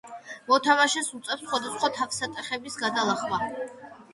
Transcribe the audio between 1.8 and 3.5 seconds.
თავსატეხების გადალახვა.